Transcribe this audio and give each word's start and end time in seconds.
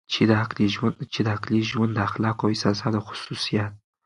چې 0.13 0.21
د 1.25 1.29
عقلې 1.33 1.61
ژوند 1.69 1.91
د 1.95 1.99
اخلاقو 2.09 2.51
احساسات 2.51 2.93
او 2.95 3.03
خصوصیات 3.09 3.73